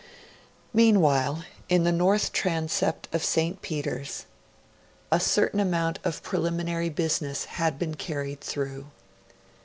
[0.73, 3.61] Meanwhile, in the North Transept of St.
[3.61, 4.25] Peter's
[5.11, 8.87] a certain amount of preliminary business had been carried through.